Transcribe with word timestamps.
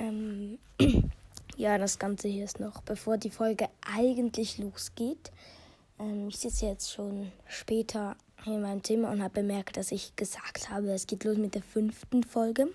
Ähm, 0.00 0.58
ja, 1.56 1.78
das 1.78 1.98
Ganze 1.98 2.26
hier 2.26 2.44
ist 2.44 2.58
noch, 2.58 2.80
bevor 2.82 3.18
die 3.18 3.30
Folge 3.30 3.68
eigentlich 3.86 4.58
losgeht. 4.58 5.30
Ähm, 5.98 6.28
ich 6.28 6.38
sitze 6.38 6.66
jetzt 6.66 6.92
schon 6.92 7.30
später 7.46 8.16
in 8.46 8.62
meinem 8.62 8.82
Zimmer 8.82 9.10
und 9.10 9.22
habe 9.22 9.34
bemerkt, 9.34 9.76
dass 9.76 9.92
ich 9.92 10.16
gesagt 10.16 10.70
habe, 10.70 10.90
es 10.92 11.06
geht 11.06 11.24
los 11.24 11.36
mit 11.36 11.54
der 11.54 11.62
fünften 11.62 12.24
Folge. 12.24 12.68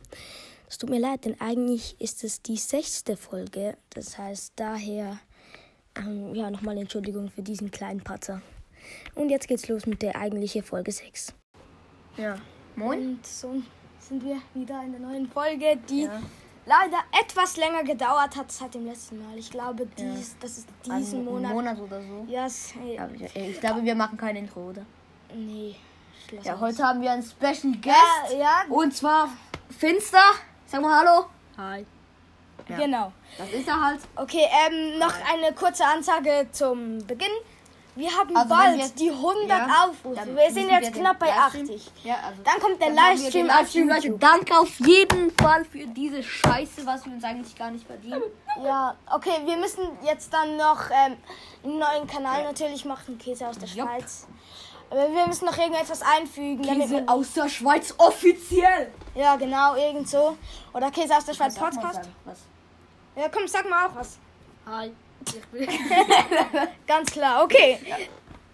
Es 0.69 0.77
tut 0.77 0.89
mir 0.89 0.99
leid, 0.99 1.25
denn 1.25 1.39
eigentlich 1.41 1.99
ist 1.99 2.24
es 2.24 2.42
die 2.42 2.57
sechste 2.57 3.17
Folge. 3.17 3.76
Das 3.89 4.17
heißt, 4.17 4.53
daher, 4.55 5.19
ähm, 5.96 6.35
ja, 6.35 6.51
nochmal 6.51 6.78
Entschuldigung 6.78 7.29
für 7.29 7.42
diesen 7.42 7.71
kleinen 7.71 8.01
Patzer. 8.01 8.42
Und 9.15 9.29
jetzt 9.29 9.47
geht's 9.47 9.67
los 9.67 9.87
mit 9.87 10.03
der 10.03 10.15
eigentlichen 10.15 10.62
Folge 10.63 10.92
6. 10.92 11.33
Ja. 12.17 12.37
Moin. 12.76 12.99
Und 12.99 13.26
so 13.26 13.55
sind 13.99 14.23
wir 14.23 14.39
wieder 14.53 14.83
in 14.83 14.92
der 14.92 15.01
neuen 15.01 15.28
Folge, 15.28 15.78
die 15.89 16.03
Ja. 16.03 16.21
Leider 16.66 16.97
etwas 17.21 17.57
länger 17.57 17.83
gedauert 17.83 18.35
hat 18.35 18.51
seit 18.51 18.73
dem 18.73 18.85
letzten 18.85 19.23
Mal. 19.25 19.37
Ich 19.37 19.49
glaube, 19.51 19.85
dies, 19.97 20.35
das 20.39 20.57
ist 20.59 20.67
diesen 20.85 21.19
Einen 21.19 21.25
Monat. 21.25 21.51
Monat 21.53 21.79
oder 21.79 22.01
so. 22.01 22.25
Yes, 22.27 22.73
Ja, 22.83 23.07
ich, 23.13 23.35
ich 23.35 23.59
glaube, 23.59 23.83
wir 23.83 23.95
machen 23.95 24.17
kein 24.17 24.35
Intro, 24.35 24.70
oder? 24.70 24.85
nee. 25.33 25.75
Ja, 26.43 26.55
aus. 26.55 26.61
heute 26.61 26.83
haben 26.83 27.01
wir 27.01 27.11
einen 27.11 27.21
Special 27.21 27.71
Guest. 27.81 28.31
Ja, 28.31 28.37
ja, 28.37 28.61
Und 28.67 28.95
zwar 28.95 29.29
Finster. 29.77 30.23
Sag 30.65 30.81
mal 30.81 30.99
Hallo. 30.99 31.25
Hi. 31.55 31.85
Ja. 32.67 32.77
genau. 32.77 33.11
Das 33.37 33.51
ist 33.51 33.67
er 33.67 33.79
halt. 33.79 33.99
Okay, 34.15 34.43
ähm, 34.67 34.97
noch 34.97 35.13
eine 35.31 35.53
kurze 35.53 35.85
Ansage 35.85 36.47
zum 36.51 36.97
Beginn. 37.05 37.29
Wir 37.95 38.12
haben 38.12 38.35
Also, 38.35 38.49
bald 38.49 38.77
wir- 38.77 38.90
die 38.90 39.09
100 39.12 39.49
Ja, 39.49 39.85
Aufrufe. 39.85 40.35
Wir 40.35 40.52
sind 40.52 40.70
jetzt 40.70 40.94
wir 40.94 41.02
knapp 41.02 41.17
bei 41.17 41.27
Livestream- 41.27 41.63
80. 41.63 41.91
Ja, 42.04 42.16
also. 42.27 42.41
Dann 42.44 42.59
kommt 42.59 42.81
der 42.81 42.90
Livestream 42.90 43.48
Livestream, 43.48 43.88
Leute. 43.90 44.12
Danke 44.20 44.59
auf 44.59 44.80
jeden 44.80 45.31
Fall 45.38 45.63
für 45.63 45.88
diese 45.88 46.21
Scheiße, 46.21 46.85
was 46.85 47.05
wir 47.05 47.13
uns 47.13 47.23
eigentlich 47.23 47.55
gar 47.55 47.71
nicht 47.71 47.88
verdienen. 47.88 48.21
Ja, 48.63 48.95
okay, 49.13 49.40
wir 49.45 49.55
müssen 49.58 49.84
jetzt 50.04 50.34
dann 50.34 50.57
noch 50.57 50.90
ähm, 50.91 51.15
einen 51.63 51.79
neuen 51.79 52.05
Kanal 52.07 52.43
natürlich 52.43 52.84
machen, 52.84 53.18
Käse 53.18 53.48
aus 53.48 53.57
der 53.57 53.70
Jupp. 53.70 53.87
Schweiz. 53.87 54.27
Aber 54.90 55.12
wir 55.13 55.27
müssen 55.27 55.46
noch 55.46 55.57
irgendetwas 55.57 56.02
einfügen. 56.02 56.62
Käse 56.63 57.04
aus 57.07 57.32
der 57.34 57.48
Schweiz 57.49 57.93
offiziell. 57.98 58.91
Ja, 59.15 59.35
genau, 59.37 59.76
irgend 59.76 60.07
so. 60.09 60.37
Oder 60.74 60.91
Käse 60.91 61.15
aus 61.18 61.26
der 61.26 61.34
Schweiz 61.34 61.55
Podcast. 61.55 62.02
Ja, 63.15 63.30
komm, 63.30 63.48
sag 63.48 63.70
mal 63.70 63.87
auch 63.87 63.96
was. 63.96 64.18
Hi. 64.66 64.92
Ganz 66.88 67.12
klar, 67.12 67.44
okay. 67.44 67.80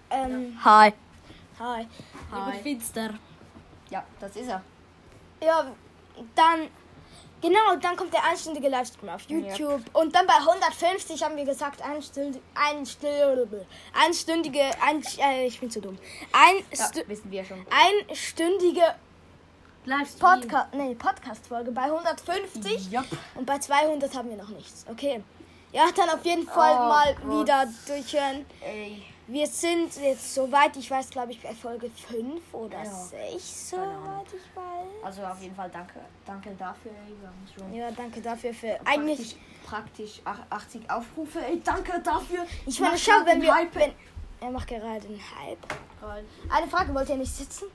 Ähm, 0.10 0.58
Hi. 0.64 0.92
hi. 1.60 1.88
Hi. 2.32 2.58
Finster. 2.64 3.14
Ja, 3.90 4.04
das 4.20 4.36
ist 4.36 4.48
er. 4.48 4.62
Ja, 5.44 5.72
dann, 6.36 6.68
genau, 7.42 7.76
dann 7.82 7.96
kommt 7.96 8.14
der 8.14 8.24
einstündige 8.24 8.70
Livestream 8.70 9.10
auf 9.10 9.22
YouTube. 9.30 9.82
Und 9.94 10.14
dann 10.16 10.28
bei 10.28 10.34
150 10.36 11.24
haben 11.24 11.36
wir 11.38 11.46
gesagt, 11.46 11.82
einstündige, 11.82 12.44
einstündige, 12.54 13.66
einstündige, 13.94 14.62
ein, 14.86 15.04
äh, 15.20 15.48
ich 15.48 15.60
bin 15.60 15.70
zu 15.72 15.82
dumm. 15.82 15.98
Ein, 16.32 16.64
Ja, 16.78 17.08
wissen 17.08 17.32
wir 17.32 17.44
schon. 17.46 17.66
einstündige 17.70 18.96
Livestream. 19.86 20.42
Podcast, 20.42 20.74
nee, 20.74 20.94
Podcast-Folge 20.96 21.72
bei 21.72 21.84
150 21.84 22.92
Jupp. 22.92 23.06
und 23.36 23.46
bei 23.46 23.58
200 23.58 24.14
haben 24.16 24.30
wir 24.30 24.38
noch 24.38 24.50
nichts. 24.50 24.86
Okay. 24.90 25.24
Ja, 25.72 25.86
dann 25.96 26.10
auf 26.10 26.26
jeden 26.26 26.46
Fall 26.46 26.76
Oh 26.76 26.90
mal 26.90 27.16
Gott. 27.16 27.42
wieder 27.42 27.66
durchhören. 27.88 28.46
Ey. 28.62 29.04
Wir 29.28 29.48
sind 29.48 29.96
jetzt, 30.02 30.34
soweit 30.34 30.76
ich 30.76 30.92
weiß, 30.92 31.10
glaube 31.10 31.32
ich, 31.32 31.42
bei 31.42 31.54
Folge 31.54 31.90
5 31.90 32.42
oder 32.54 32.84
Ja. 32.84 32.94
6, 32.94 33.72
Keine 33.72 33.84
Ahnung. 33.84 34.04
soweit 34.04 34.28
ich 34.34 34.56
weiß. 34.58 35.06
Also 35.06 35.24
auf 35.24 35.42
jeden 35.42 35.56
Fall 35.56 35.70
danke, 35.70 36.00
danke 36.26 36.50
dafür. 36.60 36.92
Ey. 37.72 37.78
Ja, 37.80 37.90
danke 37.92 38.20
dafür 38.22 38.54
für 38.54 38.78
eigentlich. 38.84 39.38
praktisch, 39.66 40.20
praktisch 40.20 40.22
ach- 40.26 40.46
80 40.50 40.90
Aufrufe. 40.92 41.40
Ey, 41.46 41.62
danke 41.64 41.98
dafür. 42.02 42.46
Ich 42.66 42.80
meine, 42.82 42.98
schau, 42.98 43.24
wenn 43.26 43.42
wir. 43.42 43.54
Hype. 43.54 43.74
Wenn, 43.76 43.94
er 44.42 44.52
macht 44.52 44.68
gerade 44.68 44.86
einen 45.08 45.22
Hype. 45.40 45.60
Eine 46.50 46.68
Frage, 46.68 46.94
wollt 46.94 47.08
ihr 47.08 47.16
nicht 47.18 47.34
sitzen? 47.34 47.66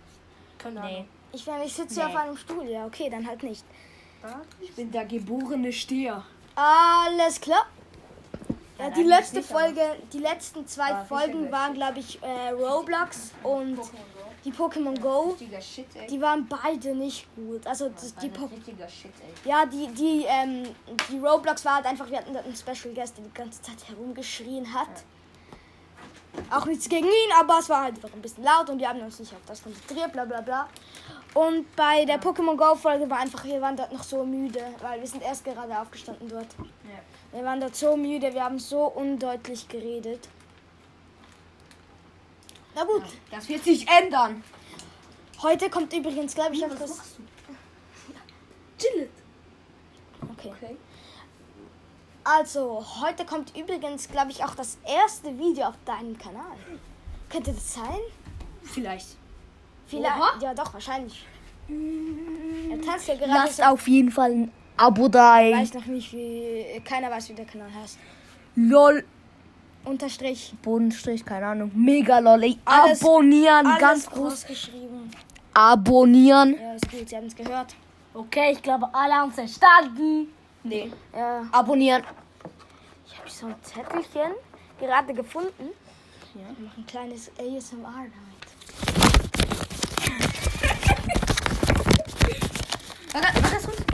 Keine 0.58 0.80
Nee, 0.80 0.86
Ahnung. 0.96 1.08
Ich 1.32 1.46
meine, 1.46 1.64
ich 1.64 1.72
sitze 1.72 1.94
Nee. 2.00 2.06
hier 2.06 2.08
auf 2.08 2.22
einem 2.22 2.36
Stuhl. 2.36 2.64
Ja, 2.68 2.84
okay, 2.84 3.08
dann 3.08 3.26
halt 3.26 3.42
nicht. 3.42 3.64
ich 4.60 4.74
bin 4.74 4.90
der 4.90 5.06
geborene 5.06 5.72
Stier. 5.72 6.22
Alles 6.56 7.40
klar. 7.40 7.64
Ja, 8.78 8.90
die 8.90 9.02
letzte 9.04 9.42
Folge, 9.42 9.80
die 10.12 10.18
letzten 10.18 10.66
zwei 10.66 10.92
Ah, 10.92 11.04
Folgen 11.04 11.50
waren, 11.50 11.74
glaube 11.74 11.98
ich, 12.00 12.22
äh, 12.22 12.50
Roblox 12.50 13.32
und 13.42 13.78
die 14.44 14.52
Pokémon 14.52 14.98
Go. 15.00 15.34
Die 16.10 16.20
waren 16.20 16.46
beide 16.46 16.94
nicht 16.94 17.26
gut. 17.34 17.66
Also 17.66 17.88
das, 17.88 18.14
die 18.16 18.26
Ein 18.26 18.32
po 18.34 18.44
richtiger 18.46 18.88
Shit, 18.88 19.12
ey. 19.20 19.50
ja, 19.50 19.64
die, 19.66 19.88
die, 19.88 20.24
ähm, 20.28 20.62
die 21.10 21.18
Roblox 21.18 21.64
war 21.64 21.76
halt 21.76 21.86
einfach, 21.86 22.08
wir 22.10 22.18
hatten 22.18 22.32
dort 22.34 22.44
einen 22.44 22.54
Special 22.54 22.94
Guest, 22.94 23.16
der 23.16 23.24
die 23.24 23.32
ganze 23.34 23.62
Zeit 23.62 23.88
herumgeschrien 23.88 24.72
hat. 24.74 24.88
Auch 26.50 26.66
nichts 26.66 26.86
gegen 26.88 27.06
ihn, 27.06 27.32
aber 27.40 27.58
es 27.60 27.68
war 27.70 27.84
halt 27.84 27.94
einfach 27.96 28.12
ein 28.12 28.20
bisschen 28.20 28.44
laut 28.44 28.68
und 28.68 28.78
wir 28.78 28.88
haben 28.88 29.00
uns 29.00 29.18
nicht 29.18 29.32
auf 29.32 29.40
das 29.46 29.62
konzentriert, 29.62 30.12
bla 30.12 30.26
bla 30.26 30.42
bla. 30.42 30.68
Und 31.36 31.76
bei 31.76 32.06
der 32.06 32.18
Pokémon 32.18 32.56
Go 32.56 32.74
Folge 32.74 33.10
war 33.10 33.18
einfach, 33.18 33.44
wir 33.44 33.60
waren 33.60 33.76
dort 33.76 33.92
noch 33.92 34.02
so 34.02 34.24
müde, 34.24 34.64
weil 34.80 35.00
wir 35.00 35.06
sind 35.06 35.22
erst 35.22 35.44
gerade 35.44 35.78
aufgestanden 35.78 36.30
dort. 36.30 36.46
Ja. 36.58 37.36
Wir 37.38 37.44
waren 37.44 37.60
dort 37.60 37.76
so 37.76 37.94
müde, 37.94 38.32
wir 38.32 38.42
haben 38.42 38.58
so 38.58 38.86
undeutlich 38.86 39.68
geredet. 39.68 40.30
Na 42.74 42.84
gut, 42.84 43.02
Das 43.30 43.46
wird 43.50 43.62
sich 43.64 43.86
ändern. 43.86 44.42
heute 45.42 45.68
kommt 45.68 45.92
übrigens, 45.92 46.34
glaube 46.34 46.54
ich, 46.54 46.64
auch 46.64 46.74
das. 46.74 47.18
Chillet. 48.78 49.10
Okay. 50.32 50.54
Okay. 50.56 50.76
Also, 52.24 52.82
heute 53.02 53.26
kommt 53.26 53.54
übrigens, 53.54 54.08
glaube 54.08 54.30
ich, 54.30 54.42
auch 54.42 54.54
das 54.54 54.78
erste 54.86 55.36
Video 55.38 55.66
auf 55.66 55.74
deinem 55.84 56.16
Kanal. 56.16 56.56
Könnte 57.28 57.52
das 57.52 57.74
sein? 57.74 58.00
Vielleicht. 58.62 59.18
Vielleicht. 59.86 60.16
Oha. 60.18 60.38
Ja, 60.42 60.54
doch, 60.54 60.72
wahrscheinlich. 60.74 61.26
Er 61.68 62.80
tanzt 62.80 63.08
ja 63.08 63.14
gerade 63.14 63.32
Lasst 63.32 63.56
so. 63.56 63.62
auf 63.64 63.88
jeden 63.88 64.10
Fall 64.10 64.30
ein 64.32 64.52
Abo 64.76 65.08
da. 65.08 65.40
Ich 65.42 65.54
weiß 65.56 65.74
noch 65.74 65.86
nicht, 65.86 66.12
wie. 66.12 66.80
Keiner 66.84 67.10
weiß, 67.10 67.28
wie 67.30 67.34
der 67.34 67.44
Kanal 67.44 67.68
heißt. 67.82 67.98
LOL. 68.56 69.04
Unterstrich. 69.84 70.52
Bodenstrich, 70.62 71.24
keine 71.24 71.46
Ahnung. 71.46 71.70
Mega 71.74 72.18
lol. 72.18 72.42
Ey. 72.42 72.58
Alles- 72.64 73.00
abonnieren. 73.02 73.66
Alles 73.66 73.78
ganz 73.80 74.06
groß 74.10 74.16
groß. 74.28 74.46
geschrieben. 74.46 75.10
Abonnieren. 75.54 76.56
Ja, 76.60 76.74
ist 76.74 76.90
gut, 76.90 77.08
Sie 77.08 77.16
haben 77.16 77.26
es 77.26 77.36
gehört. 77.36 77.74
Okay, 78.12 78.52
ich 78.52 78.62
glaube, 78.62 78.88
alle 78.92 79.12
haben 79.14 79.28
es 79.30 79.34
verstanden. 79.36 80.28
Nee. 80.64 80.90
Ja. 81.14 81.46
Abonnieren. 81.52 82.02
Ich 83.06 83.18
habe 83.18 83.30
so 83.30 83.46
ein 83.46 83.54
Zettelchen 83.62 84.32
gerade 84.80 85.14
gefunden. 85.14 85.70
Ja. 86.34 86.42
Ich 86.52 86.58
mache 86.64 86.80
ein 86.80 86.86
kleines 86.86 87.30
ASMR 87.38 88.06
damit. 88.10 89.05
Warte, 93.16 93.42
warte, 93.42 93.66
warte. 93.66 93.84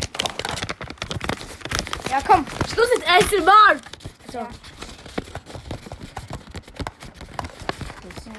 Ja, 2.10 2.18
komm. 2.26 2.44
Schluss 2.68 2.88
mit 2.96 3.08
ASMR. 3.08 3.76
So. 4.32 4.38
Ja, 4.38 4.48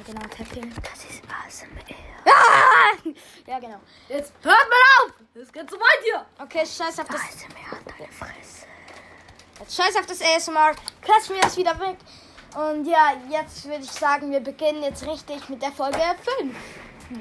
genau, 0.06 0.28
Tapping. 0.28 0.74
Das 0.76 1.06
ist 1.06 1.24
ASMR. 1.24 1.96
Ah! 2.26 2.98
Ja, 3.46 3.60
genau. 3.60 3.80
Jetzt 4.10 4.34
hört 4.42 4.70
mal 4.70 5.06
auf. 5.06 5.14
Das 5.34 5.52
geht 5.52 5.70
zu 5.70 5.78
weit 5.78 6.04
hier. 6.04 6.26
Okay, 6.40 6.66
scheiß 6.66 7.00
auf 7.00 7.08
das. 7.08 7.22
ASMR 7.22 7.78
an 7.78 7.86
deine 7.86 8.12
Fresse. 8.12 8.68
Jetzt 9.60 9.76
scheiß 9.76 9.96
auf 9.96 10.06
das 10.06 10.22
ASMR. 10.22 10.74
Klatschen 11.02 11.36
wir 11.36 11.42
das 11.44 11.56
wieder 11.56 11.80
weg. 11.80 11.98
Und 12.56 12.86
ja, 12.86 13.14
jetzt 13.30 13.66
würde 13.66 13.84
ich 13.84 13.92
sagen, 13.92 14.32
wir 14.32 14.42
beginnen 14.42 14.84
jetzt 14.84 15.08
richtig 15.08 15.48
mit 15.48 15.62
der 15.62 15.72
Folge 15.72 16.00
5. 16.40 16.56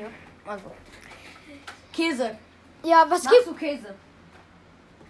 Ja. 0.01 0.07
Also. 0.51 0.73
Käse. 1.93 2.39
Ja, 2.83 3.05
was 3.09 3.25
Magst 3.25 3.39
gibt. 3.39 3.47
du 3.49 3.55
Käse? 3.55 3.95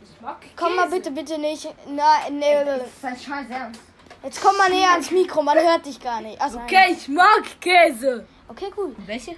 Ich 0.03 0.21
mag 0.21 0.37
Komm 0.56 0.77
mal 0.77 0.88
bitte, 0.88 1.11
bitte 1.11 1.38
nicht. 1.38 1.69
Na, 1.88 2.29
nee, 2.31 2.64
Das 2.64 3.12
ist 3.14 3.25
scheiß 3.25 3.46
Ernst. 3.50 3.81
Jetzt 4.23 4.41
komm 4.41 4.56
mal 4.56 4.69
näher 4.70 4.93
ans 4.93 5.11
Mikro, 5.11 5.43
man 5.43 5.58
hört 5.58 5.85
dich 5.85 5.99
gar 6.00 6.20
nicht. 6.20 6.41
Also, 6.41 6.58
Okay, 6.61 6.93
ich 6.93 7.08
mag 7.08 7.43
Käse. 7.61 8.26
Okay, 8.49 8.70
cool. 8.76 8.94
Welche? 9.06 9.32
Ja, 9.32 9.37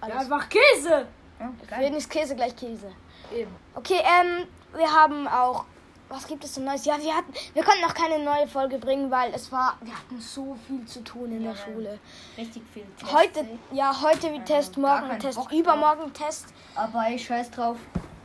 Alles. 0.00 0.16
einfach 0.16 0.48
Käse. 0.48 1.06
Ja, 1.40 1.52
Für 1.76 1.82
jeden 1.82 1.96
ist 1.96 2.08
Käse 2.08 2.34
gleich 2.34 2.56
Käse. 2.56 2.90
Eben. 3.34 3.54
Okay, 3.74 4.00
ähm, 4.02 4.46
wir 4.76 4.90
haben 4.90 5.28
auch. 5.28 5.64
Was 6.10 6.26
gibt 6.26 6.42
es 6.44 6.54
so 6.54 6.60
Neues? 6.62 6.84
Ja, 6.86 6.96
wir 6.98 7.14
hatten. 7.14 7.32
Wir 7.52 7.62
konnten 7.62 7.82
noch 7.82 7.92
keine 7.94 8.18
neue 8.24 8.48
Folge 8.48 8.78
bringen, 8.78 9.10
weil 9.10 9.32
es 9.34 9.52
war. 9.52 9.76
Wir 9.82 9.92
hatten 9.94 10.18
so 10.20 10.56
viel 10.66 10.84
zu 10.86 11.04
tun 11.04 11.30
in 11.32 11.42
der 11.42 11.52
Ja, 11.52 11.58
Schule. 11.58 11.98
Richtig 12.36 12.62
viel. 12.72 12.86
Tests, 12.98 13.14
Heute, 13.14 13.40
ey. 13.40 13.58
ja, 13.72 13.94
heute 14.02 14.32
wie 14.32 14.40
Test, 14.40 14.78
morgen 14.78 15.18
Test, 15.18 15.36
Bock 15.38 15.52
übermorgen 15.52 16.10
Test. 16.14 16.46
Aber 16.74 17.06
ey, 17.06 17.18
scheiß 17.18 17.50
drauf. 17.50 17.76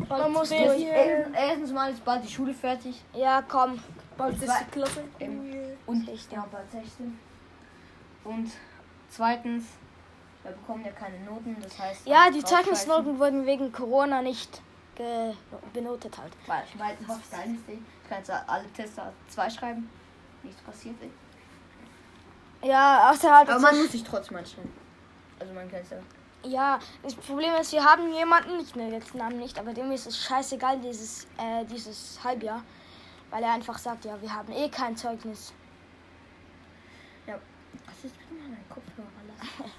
Man 0.07 0.31
muss 0.31 0.51
Erstens, 0.51 0.81
durch. 0.83 0.93
erstens- 0.93 1.37
erstens 1.37 1.71
mal 1.71 1.91
ist 1.91 2.03
bald 2.05 2.23
die 2.23 2.31
Schule 2.31 2.53
fertig. 2.53 3.01
Ja, 3.13 3.41
komm. 3.41 3.79
Bald 4.17 4.41
ist 4.41 4.43
die 4.43 4.71
Klasse. 4.71 5.03
Und 5.85 6.05
16. 6.05 6.37
ja, 6.37 6.47
bald 6.51 6.71
16. 6.71 7.19
Und 8.23 8.51
zweitens, 9.09 9.65
wir 10.43 10.51
bekommen 10.51 10.85
ja 10.85 10.91
keine 10.91 11.19
Noten, 11.21 11.57
das 11.61 11.77
heißt. 11.79 12.05
Ja, 12.07 12.29
die. 12.29 12.43
Zeugnisnoten 12.43 13.19
wurden 13.19 13.45
wegen 13.45 13.71
Corona 13.71 14.21
nicht 14.21 14.61
benotet 15.73 16.17
halt. 16.17 16.33
Weil 16.47 16.63
ich 16.71 16.79
weiß, 16.79 16.97
was 17.07 17.29
dein 17.31 17.55
ist. 17.55 17.63
Ich 17.67 18.09
kann 18.09 18.19
jetzt 18.19 18.29
alle 18.29 18.67
Tester 18.73 19.11
2 19.29 19.49
schreiben. 19.49 19.89
Nichts 20.43 20.61
passiert. 20.61 20.95
Ey. 21.01 22.69
Ja, 22.69 23.09
außer 23.11 23.35
halt. 23.35 23.49
Aber 23.49 23.59
man 23.59 23.75
ich- 23.75 23.81
muss 23.81 23.91
sich 23.91 24.03
trotzdem 24.03 24.37
anstellen. 24.37 24.71
Also 25.39 25.53
man 25.53 25.69
kann 25.69 25.79
es 25.81 25.89
ja. 25.89 25.97
Ja, 26.45 26.79
das 27.01 27.15
Problem 27.15 27.53
ist, 27.55 27.71
wir 27.71 27.83
haben 27.83 28.11
jemanden, 28.13 28.59
ich 28.59 28.75
nenne 28.75 28.95
jetzt 28.95 29.13
den 29.13 29.19
Namen 29.19 29.37
nicht, 29.39 29.57
aber 29.57 29.73
dem 29.73 29.89
ist 29.91 30.05
es 30.07 30.21
scheißegal, 30.25 30.77
dieses, 30.81 31.25
äh, 31.37 31.63
dieses 31.65 32.21
Halbjahr. 32.21 32.61
Weil 33.29 33.43
er 33.43 33.53
einfach 33.53 33.77
sagt, 33.77 34.03
ja, 34.05 34.21
wir 34.21 34.33
haben 34.33 34.51
eh 34.51 34.67
kein 34.69 34.95
Zeugnis. 34.97 35.53
Ja. 37.25 37.39
Was 37.85 38.03
ist 38.05 38.15
mit 38.29 38.41
meinem 38.41 38.69
Kopfhörer? 38.69 39.07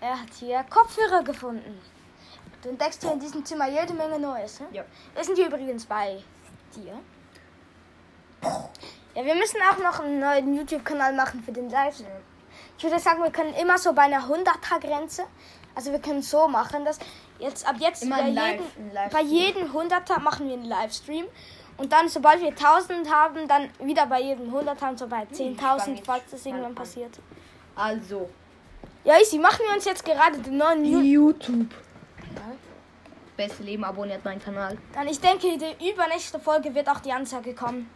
Er 0.00 0.20
hat 0.20 0.32
hier 0.38 0.62
Kopfhörer 0.64 1.22
gefunden. 1.22 1.80
Du 2.64 2.70
entdeckst 2.70 3.02
hier 3.02 3.12
in 3.12 3.20
diesem 3.20 3.44
Zimmer 3.44 3.68
jede 3.68 3.92
Menge 3.92 4.18
Neues. 4.18 4.58
Ne? 4.60 4.66
Ja. 4.72 4.84
Wir 5.14 5.22
sind 5.22 5.36
hier 5.36 5.48
übrigens 5.48 5.84
bei 5.84 6.22
dir. 6.74 6.98
Ja, 9.14 9.24
wir 9.24 9.34
müssen 9.34 9.58
auch 9.70 9.78
noch 9.78 10.00
einen 10.00 10.18
neuen 10.18 10.54
YouTube-Kanal 10.54 11.12
machen 11.14 11.42
für 11.44 11.52
den 11.52 11.68
Livestream. 11.68 12.08
Ich 12.78 12.84
würde 12.84 12.98
sagen, 12.98 13.22
wir 13.22 13.30
können 13.30 13.52
immer 13.54 13.76
so 13.76 13.92
bei 13.92 14.02
einer 14.02 14.20
100er-Grenze, 14.26 15.24
also 15.74 15.92
wir 15.92 15.98
können 15.98 16.22
so 16.22 16.48
machen, 16.48 16.84
dass 16.86 16.98
jetzt 17.38 17.68
ab 17.68 17.76
jetzt 17.78 18.08
bei, 18.08 18.30
Live- 18.30 18.60
Livestream. 18.78 19.10
bei 19.12 19.20
jedem 19.22 19.70
100er 19.70 20.20
machen 20.20 20.46
wir 20.48 20.54
einen 20.54 20.64
Livestream. 20.64 21.26
Und 21.76 21.92
dann, 21.92 22.08
sobald 22.08 22.40
wir 22.40 22.48
1000 22.48 23.12
haben, 23.12 23.46
dann 23.46 23.68
wieder 23.80 24.06
bei 24.06 24.20
jedem 24.22 24.54
100er 24.54 24.88
und 24.88 24.98
so 24.98 25.06
bei 25.06 25.26
fang 25.26 25.36
10.000, 25.36 25.94
jetzt 25.96 26.06
falls 26.06 26.22
das 26.30 26.46
irgendwann 26.46 26.66
an. 26.70 26.74
passiert. 26.74 27.18
Also. 27.76 28.30
Ja, 29.04 29.18
easy, 29.20 29.38
machen 29.38 29.60
wir 29.66 29.74
uns 29.74 29.84
jetzt 29.84 30.04
gerade 30.04 30.38
den 30.38 30.56
neuen 30.56 30.84
YouTube. 30.84 31.42
YouTube. 31.48 31.74
Beste 33.36 33.62
Leben, 33.64 33.84
abonniert 33.84 34.24
meinen 34.24 34.40
Kanal. 34.40 34.78
Dann 34.92 35.08
ich 35.08 35.20
denke, 35.20 35.58
die 35.58 35.90
übernächste 35.90 36.38
Folge 36.38 36.72
wird 36.74 36.88
auch 36.88 37.00
die 37.00 37.12
Anzeige 37.12 37.52
kommen. 37.54 37.90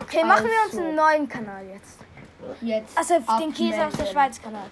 Okay, 0.00 0.24
machen 0.24 0.44
wir 0.46 0.64
uns 0.64 0.74
Also. 0.74 0.80
einen 0.80 0.96
neuen 0.96 1.28
Kanal 1.28 1.64
jetzt. 1.66 2.00
Jetzt. 2.60 2.98
Also 2.98 3.14
den 3.40 3.52
Käse 3.52 3.86
aus 3.86 3.92
der 3.94 4.06
abmelden. 4.06 4.06
Schweiz 4.12 4.42
Kanal. 4.42 4.70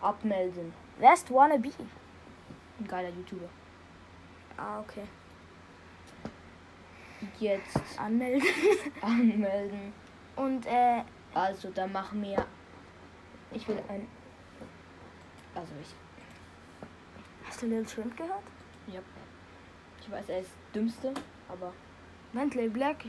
Abmelden. 0.00 0.72
West 0.98 1.32
Wannabe. 1.32 1.70
Ein 2.78 2.88
geiler 2.88 3.08
YouTuber. 3.08 3.48
Ah, 4.56 4.80
okay. 4.80 5.02
Jetzt 7.38 7.80
Anmelden. 7.98 8.46
anmelden. 9.02 9.92
Und 10.36 10.66
äh, 10.66 11.02
Also, 11.34 11.70
dann 11.70 11.92
machen 11.92 12.22
wir. 12.22 12.44
Ich 13.52 13.66
will 13.68 13.78
ein. 13.88 14.06
Also, 15.54 15.72
ich. 15.80 15.94
Hast 17.46 17.62
du 17.62 17.66
Lil 17.66 17.88
Shrimp 17.88 18.16
gehört? 18.16 18.42
Ja. 18.86 19.00
Ich 20.00 20.10
weiß, 20.10 20.28
er 20.28 20.40
ist 20.40 20.50
dümmste, 20.74 21.14
aber. 21.48 21.72
Bentley 22.32 22.68
Black. 22.68 23.04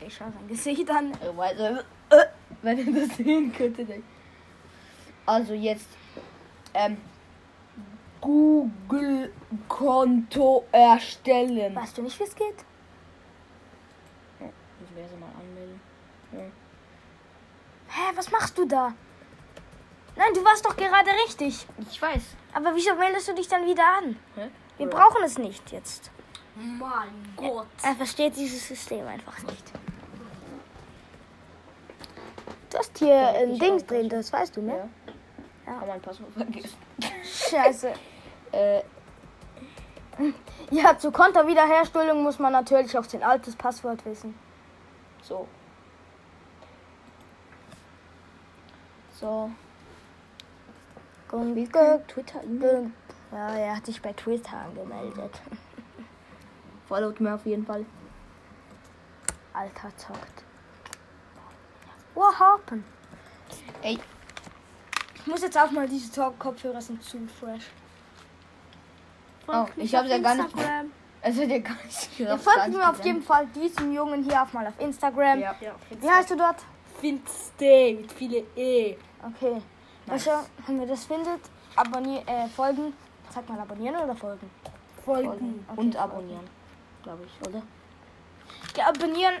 Ich 0.00 0.16
schau 0.16 0.24
sein 0.24 0.48
Gesicht 0.48 0.90
an. 0.90 1.12
Ich 1.12 1.36
weiß, 1.36 1.58
äh, 1.58 1.82
wenn 2.62 2.78
ihr 2.78 2.92
das 3.06 3.16
sehen 3.16 3.52
könntet. 3.52 4.02
Also, 5.26 5.54
jetzt. 5.54 5.88
Ähm. 6.74 6.96
Google-Konto 8.20 10.64
erstellen. 10.72 11.76
Weißt 11.76 11.98
du 11.98 12.02
nicht, 12.02 12.18
wie 12.18 12.24
es 12.24 12.34
geht? 12.34 12.64
Müssen 14.40 14.94
wir 14.94 15.02
erst 15.02 15.20
mal 15.20 15.28
anmelden. 15.38 15.80
Hä, 17.88 18.12
was 18.14 18.30
machst 18.30 18.56
du 18.58 18.66
da? 18.66 18.94
Nein, 20.16 20.32
du 20.34 20.44
warst 20.44 20.64
doch 20.64 20.76
gerade 20.76 21.10
richtig. 21.26 21.66
Ich 21.90 22.00
weiß. 22.00 22.22
Aber 22.54 22.74
wieso 22.74 22.94
meldest 22.94 23.28
du 23.28 23.34
dich 23.34 23.48
dann 23.48 23.66
wieder 23.66 23.84
an? 23.98 24.16
Hä? 24.34 24.48
Wir 24.78 24.86
Oder- 24.86 24.96
brauchen 24.96 25.22
es 25.24 25.38
nicht 25.38 25.70
jetzt. 25.72 26.10
Mein 26.54 27.34
Gott. 27.36 27.66
Er 27.82 27.94
versteht 27.94 28.34
dieses 28.36 28.66
System 28.66 29.06
einfach 29.06 29.36
nicht. 29.42 29.64
Du 32.70 32.78
hast 32.78 32.96
hier 32.98 33.08
Ja, 33.14 33.28
ein 33.32 33.58
Ding 33.58 33.86
drin, 33.86 34.08
das 34.08 34.32
weißt 34.32 34.56
du, 34.56 34.62
ne? 34.62 34.88
Ja. 35.66 35.72
Ja. 35.72 35.80
Haben 35.80 35.86
mein 35.88 36.00
Passwort 36.00 36.32
vergessen. 36.32 36.76
Scheiße. 37.50 37.92
Äh, 38.52 38.80
Ja, 40.70 40.96
zur 40.96 41.12
Konterwiederherstellung 41.12 42.22
muss 42.22 42.38
man 42.38 42.52
natürlich 42.52 42.96
auch 42.96 43.04
sein 43.04 43.22
altes 43.22 43.54
Passwort 43.56 44.02
wissen. 44.06 44.34
so. 45.20 45.46
So. 49.20 49.50
Gunge, 51.28 52.02
Twitter, 52.06 52.42
E-Mail. 52.44 52.90
Ja, 53.32 53.48
er 53.56 53.76
hat 53.76 53.86
sich 53.86 54.00
bei 54.00 54.12
Twitter 54.12 54.56
angemeldet. 54.58 55.40
Followt 56.88 57.20
mir 57.20 57.34
auf 57.34 57.44
jeden 57.46 57.66
Fall. 57.66 57.84
Alter 59.52 59.96
zockt. 59.96 60.44
What 62.14 62.38
happened? 62.38 62.84
Ey, 63.82 63.98
Ich 65.16 65.26
muss 65.26 65.42
jetzt 65.42 65.58
auch 65.58 65.70
mal 65.70 65.88
diese 65.88 66.12
Talk- 66.12 66.38
Kopfhörer 66.38 66.80
sind 66.80 67.02
zu 67.02 67.18
fresh. 67.40 67.64
Oh, 69.48 69.66
ich 69.76 69.94
hab's 69.94 70.08
ja 70.08 70.18
gar 70.18 70.34
nicht- 70.36 70.54
es 71.22 71.36
wird 71.36 71.50
ja 71.50 71.58
gar 71.58 71.76
nicht 71.84 72.18
Ja, 72.18 72.36
folgt 72.38 72.68
mir 72.68 72.88
auf 72.88 73.04
jeden 73.04 73.22
Fall 73.22 73.46
diesem 73.48 73.92
Jungen 73.92 74.22
hier 74.24 74.42
auch 74.42 74.52
mal 74.52 74.66
auf 74.66 74.78
Instagram. 74.78 75.40
Ja. 75.40 75.54
Ja, 75.60 75.74
Wie 76.00 76.08
heißt 76.10 76.30
du 76.30 76.36
dort? 76.36 76.56
Finste 77.00 77.94
mit 78.00 78.12
viele 78.12 78.38
E. 78.56 78.96
Okay. 79.22 79.60
Also, 80.08 80.30
wenn 80.66 80.80
ihr 80.80 80.86
das 80.86 81.04
findet, 81.04 81.40
abonnieren, 81.74 82.26
äh, 82.28 82.48
folgen. 82.48 82.92
Sag 83.30 83.48
mal 83.48 83.58
abonnieren 83.58 83.96
oder 83.96 84.14
folgen? 84.14 84.48
Folgen 85.04 85.28
Okay, 85.68 85.80
und 85.80 85.94
folgen. 85.94 85.96
abonnieren. 85.96 86.46
Glaube 87.02 87.24
ich, 87.24 87.48
oder? 87.48 87.62
Ja, 88.76 88.88
abonnieren. 88.88 89.34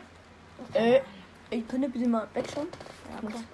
Äh, 0.72 1.00
ich 1.50 1.66
könnte 1.68 1.88
bitte 1.88 2.08
mal 2.08 2.26
wegschauen. 2.34 2.68
Ja, 3.10 3.28
okay. 3.28 3.44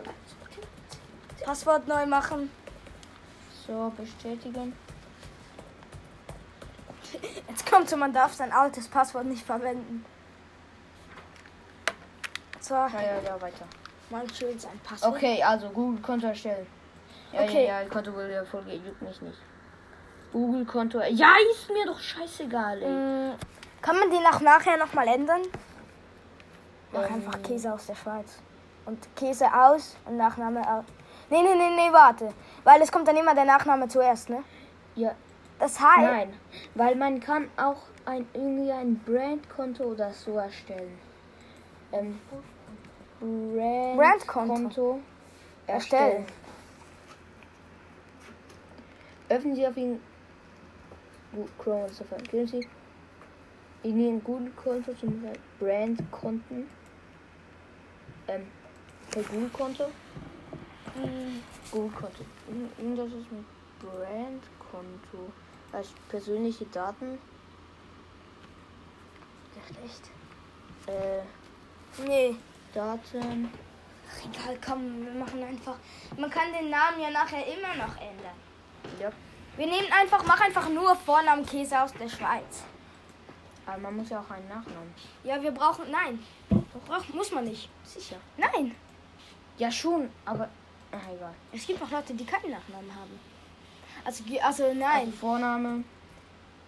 Passwort 1.44 1.86
neu 1.88 2.06
machen. 2.06 2.50
So, 3.66 3.92
bestätigen. 3.96 4.72
Jetzt 7.48 7.70
kommt 7.70 7.88
so, 7.90 7.96
man 7.96 8.12
darf 8.12 8.32
sein 8.32 8.52
altes 8.52 8.88
Passwort 8.88 9.26
nicht 9.26 9.44
verwenden. 9.44 10.04
So, 12.60 12.74
Ja, 12.74 12.88
ja, 12.88 13.20
ja, 13.24 13.40
weiter. 13.42 13.66
mal 14.08 14.24
schön 14.32 14.58
sein 14.58 14.78
Passwort. 14.84 15.14
Okay, 15.16 15.42
also 15.42 15.68
Google-Konto 15.70 16.28
erstellen. 16.28 16.66
Ja, 17.32 17.40
Okay. 17.42 17.66
ja, 17.66 17.82
ja, 17.82 17.88
Konto 17.88 18.12
wurde 18.12 18.32
ja 18.32 18.44
Folge 18.44 18.72
juckt 18.74 19.02
mich 19.02 19.20
nicht. 19.22 19.38
Google-Konto. 20.32 21.00
Ja, 21.10 21.34
ist 21.52 21.68
mir 21.70 21.84
doch 21.86 21.98
scheißegal, 21.98 22.82
ey. 22.82 22.88
Mm, 22.90 23.34
Kann 23.82 23.98
man 23.98 24.10
den 24.10 24.24
auch 24.26 24.40
nachher 24.40 24.76
nochmal 24.78 25.08
ändern? 25.08 25.42
Mach 26.92 27.04
Ähm. 27.06 27.14
einfach 27.14 27.42
Käse 27.42 27.72
aus 27.72 27.86
der 27.86 27.94
Schweiz. 27.94 28.38
Und 28.86 29.14
Käse 29.16 29.46
aus 29.52 29.96
und 30.06 30.16
Nachname 30.16 30.60
aus. 30.68 30.84
Nee, 31.30 31.42
nee, 31.42 31.54
nee, 31.54 31.70
nee, 31.76 31.92
warte. 31.92 32.32
Weil 32.64 32.80
es 32.82 32.90
kommt 32.90 33.06
dann 33.08 33.16
immer 33.16 33.34
der 33.34 33.44
Nachname 33.44 33.88
zuerst, 33.88 34.28
ne? 34.30 34.42
Ja, 34.94 35.14
Das 35.58 35.78
heißt. 35.80 35.98
nein. 36.10 36.32
Weil 36.74 36.96
man 36.96 37.20
kann 37.20 37.48
auch 37.56 37.76
ein, 38.06 38.26
irgendwie 38.34 38.72
ein 38.72 38.98
Brandkonto 39.06 39.84
oder 39.84 40.10
so 40.12 40.36
erstellen. 40.38 40.98
Ähm, 41.92 42.18
Brand 43.20 43.96
Brandkonto. 43.96 44.54
Konto 44.54 44.98
Erstellen. 45.66 46.02
erstellen. 46.26 46.26
Öffnen 49.32 49.54
Sie 49.56 49.66
auf 49.66 49.76
ihn 49.78 49.98
Gu- 51.34 51.48
Chrome 51.58 51.84
oder 51.84 51.92
Safari. 51.94 52.22
Geben 52.24 52.46
Sie 52.46 52.68
in 53.82 53.98
Ihren 53.98 54.22
Google-Konto 54.22 54.92
zum 54.92 55.22
Beispiel 55.22 55.40
Brandkonten. 55.58 56.68
Ähm, 58.28 58.46
per 59.10 59.22
Google-Konto. 59.22 59.84
Google-Konto. 61.70 62.24
Irgendwas 62.78 63.06
ist 63.06 63.32
mit 63.32 63.44
Brandkonto. 63.80 65.32
Als 65.72 65.88
persönliche 66.10 66.66
Daten. 66.66 67.18
Echt? 69.84 70.10
Äh, 70.86 71.22
Nee. 72.06 72.36
Daten. 72.74 73.50
Ach, 74.10 74.26
egal, 74.26 74.58
komm, 74.66 75.04
wir 75.06 75.12
machen 75.14 75.42
einfach. 75.42 75.76
Man 76.18 76.28
kann 76.30 76.52
den 76.52 76.68
Namen 76.68 77.00
ja 77.00 77.10
nachher 77.10 77.46
immer 77.46 77.74
noch 77.74 77.96
ändern. 77.96 78.36
Ja. 79.00 79.10
Wir 79.56 79.66
nehmen 79.66 79.88
einfach, 79.92 80.24
mach 80.26 80.40
einfach 80.40 80.68
nur 80.68 80.94
Vornamen 80.96 81.44
Käse 81.44 81.80
aus 81.82 81.92
der 81.92 82.08
Schweiz. 82.08 82.64
Aber 83.66 83.78
man 83.78 83.96
muss 83.96 84.08
ja 84.10 84.20
auch 84.20 84.30
einen 84.30 84.48
Nachnamen. 84.48 84.94
Ja, 85.22 85.40
wir 85.40 85.52
brauchen. 85.52 85.90
Nein. 85.90 86.18
Brauch, 86.86 87.06
muss 87.12 87.30
man 87.30 87.44
nicht. 87.44 87.68
Sicher. 87.84 88.16
Nein. 88.36 88.74
Ja, 89.58 89.70
schon, 89.70 90.10
aber. 90.24 90.48
Ach, 90.90 91.14
egal. 91.14 91.34
Es 91.52 91.66
gibt 91.66 91.80
auch 91.82 91.90
Leute, 91.90 92.14
die 92.14 92.24
keinen 92.24 92.50
Nachnamen 92.50 92.94
haben. 92.94 93.18
Also, 94.04 94.24
also 94.24 94.64
Also 94.64 94.74
nein. 94.74 95.12
Vorname. 95.12 95.84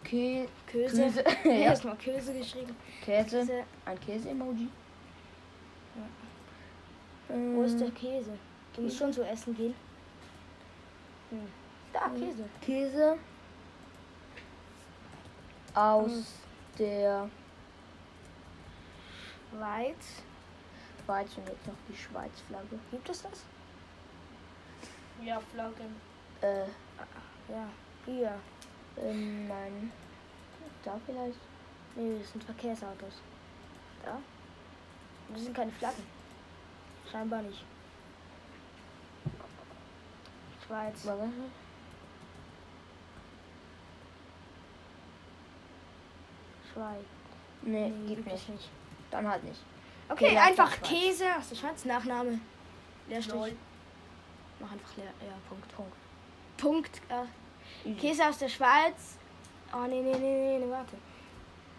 Kä 0.05 0.47
Köse. 0.67 1.03
Köse. 1.03 1.25
Ja. 1.45 1.51
ja. 1.51 1.59
Erstmal 1.71 1.97
Köse 1.97 2.33
geschrieben. 2.35 2.77
Käse. 3.05 3.39
Käse. 3.39 3.65
Ein 3.87 4.01
Käse-Emoji. 4.01 4.69
Wo 7.29 7.63
ist 7.63 7.81
der 7.81 7.91
Käse? 7.91 8.39
Du 8.75 8.83
musst 8.83 8.99
schon 8.99 9.13
zu 9.13 9.27
essen 9.27 9.57
gehen. 9.57 9.75
Hm. 11.31 11.64
Da, 11.95 12.09
Käse. 12.11 12.45
Käse. 12.61 13.19
aus 15.75 16.09
Mhm. 16.11 16.25
der 16.79 17.31
Schweiz. 19.51 20.23
Schweiz 21.05 21.37
und 21.37 21.49
jetzt 21.49 21.67
noch 21.67 21.75
die 21.89 21.97
Schweiz-Flagge. 21.97 22.79
Gibt 22.91 23.09
es 23.09 23.23
das? 23.23 23.45
Ja, 25.23 25.41
Flaggen. 25.53 25.97
Äh, 26.43 26.67
Ja. 27.49 27.69
Hier. 28.07 28.35
ähm, 28.99 29.49
nein. 29.49 29.93
Da 30.85 30.99
vielleicht? 31.07 31.39
Nee, 31.97 32.19
das 32.21 32.31
sind 32.33 32.43
Verkehrsautos. 32.45 33.21
Da? 34.05 34.19
Das 35.33 35.43
sind 35.43 35.55
keine 35.57 35.71
Flaggen. 35.73 36.05
Scheinbar 37.11 37.43
nicht. 37.43 37.65
Schweiz. 40.67 41.05
Warte. 41.07 41.29
Schweiz. 46.75 47.05
Nee, 47.63 47.89
Nee, 47.89 48.15
gibt 48.15 48.27
nicht. 48.27 48.37
es 48.43 48.49
nicht. 48.49 48.69
Dann 49.11 49.29
halt 49.29 49.43
nicht. 49.45 49.61
Okay, 50.09 50.35
Ja, 50.35 50.45
einfach. 50.45 50.81
Käse 50.83 51.25
aus 51.39 51.49
der 51.49 51.57
Schweiz. 51.57 51.85
Nachname. 51.85 52.39
Leerstrich. 53.09 53.55
Mach 54.61 54.71
einfach 54.73 54.97
leer. 54.97 55.07
Ja, 55.27 55.35
Punkt. 55.49 55.75
Punkt. 55.75 55.93
Punkt. 56.57 57.01
Äh. 57.09 57.93
Käse 57.95 58.27
aus 58.29 58.39
der 58.39 58.49
Schweiz. 58.49 59.17
Oh, 59.73 59.87
nee, 59.89 60.01
nee, 60.03 60.13
nee, 60.13 60.19
nee, 60.19 60.59
nee, 60.59 60.71
warte. 60.71 60.97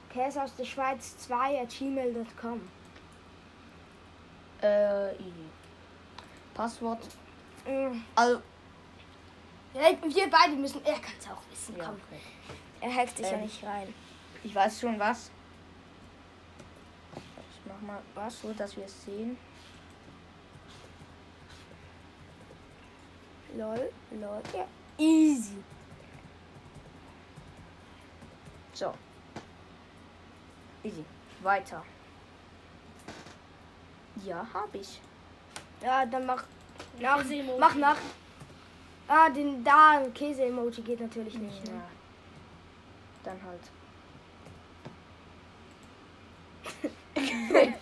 Käse 0.10 0.42
aus 0.44 0.56
der 0.56 0.66
Schweiz 0.66 1.18
2 1.20 1.62
at 1.62 1.70
gmail.com. 1.70 2.62
Äh. 4.62 5.10
Passwort. 6.54 7.04
Mm. 7.66 8.00
Also, 8.16 8.42
Ja, 9.74 9.82
wir 10.04 10.30
beide 10.30 10.54
müssen. 10.56 10.84
Er 10.86 10.94
kann 10.94 11.14
es 11.20 11.28
auch 11.30 11.42
wissen. 11.52 11.75
ja, 11.78 11.86
Komm. 11.86 11.96
okay. 11.96 12.22
Er 12.82 12.96
hackt 12.96 13.18
sich 13.18 13.25
ja 13.30 13.34
Ähm. 13.34 13.42
nicht 13.44 13.64
rein. 13.64 13.94
Ich 14.46 14.54
weiß 14.54 14.80
schon 14.80 15.00
was. 15.00 15.32
Ich 17.16 17.62
mach 17.66 17.82
mal 17.82 18.00
was 18.14 18.40
so, 18.42 18.54
dass 18.54 18.78
wir 18.78 18.86
es 18.86 19.04
sehen. 19.04 19.36
Lol, 23.58 23.92
lol. 24.12 24.42
Ja. 24.54 24.68
Easy. 25.00 25.58
So. 28.74 28.94
Easy. 30.84 31.04
Weiter. 31.42 31.84
Ja, 34.24 34.48
habe 34.54 34.78
ich. 34.78 35.02
Ja, 35.82 36.06
dann 36.06 36.28
mach. 36.28 36.44
Nach, 37.00 37.24
mach 37.58 37.75
nach. 37.75 37.98
Ah, 39.08 39.28
den 39.28 39.64
da 39.64 40.04
Käse-Emoji 40.14 40.84
geht 40.84 41.00
natürlich 41.00 41.40
nicht. 41.40 41.68
Ja. 41.68 41.74
Ne? 41.74 41.84
Dann 43.24 43.42
halt. 43.44 43.72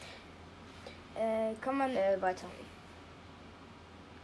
Äh, 1.16 1.54
kann 1.62 1.78
man, 1.78 1.96
Äh, 1.96 2.20
weiter. 2.20 2.48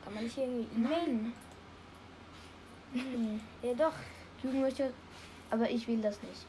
kann 0.04 0.14
man 0.16 0.24
nicht 0.24 0.38
irgendwie 0.38 0.68
E-Mail? 0.76 1.32
Nein. 2.94 3.42
Ja, 3.62 3.74
doch. 3.76 3.94
Jugend 4.44 4.62
möchte. 4.62 4.92
Aber 5.52 5.70
ich 5.70 5.88
will 5.88 6.02
das 6.02 6.22
nicht. 6.24 6.46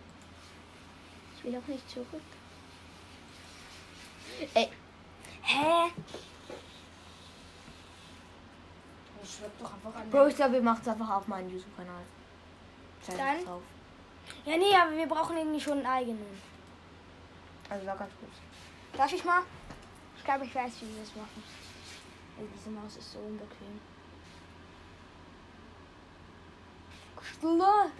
Ich 1.37 1.45
will 1.45 1.57
auch 1.57 1.67
nicht 1.69 1.89
zurück. 1.91 2.07
Ey, 4.55 4.69
Hä? 5.43 5.91
Schreib 9.25 9.59
doch 9.59 9.73
einfach 9.75 10.01
an. 10.01 10.11
Bro, 10.11 10.27
ich 10.29 10.37
glaube, 10.37 10.53
wir 10.55 10.63
machen 10.63 10.81
es 10.83 10.89
einfach 10.89 11.11
auf 11.11 11.29
meinen 11.29 11.51
YouTube-Kanal. 11.51 12.03
Dann? 13.07 13.45
drauf. 13.45 13.63
Ja, 14.45 14.57
nee, 14.57 14.75
aber 14.75 14.97
wir 14.97 15.07
brauchen 15.07 15.37
irgendwie 15.37 15.61
schon 15.61 15.79
einen 15.79 15.87
eigenen. 15.87 16.41
Also 17.69 17.87
war 17.87 17.97
ganz 17.97 18.13
gut. 18.21 18.31
Darf 18.97 19.13
ich 19.13 19.25
mal? 19.25 19.43
Ich 20.17 20.25
glaube, 20.25 20.45
ich 20.45 20.55
weiß, 20.55 20.73
wie 20.83 20.89
wir 20.95 21.01
das 21.01 21.15
machen. 21.17 21.43
Ey, 22.39 22.47
diese 22.55 22.71
Maus 22.71 22.97
ist 22.97 23.13
so 23.13 23.19
unbequem. 23.19 23.81